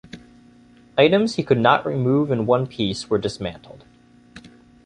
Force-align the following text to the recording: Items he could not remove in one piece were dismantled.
Items 0.97 1.35
he 1.35 1.43
could 1.43 1.59
not 1.59 1.85
remove 1.85 2.31
in 2.31 2.47
one 2.47 2.65
piece 2.65 3.07
were 3.07 3.19
dismantled. 3.19 3.83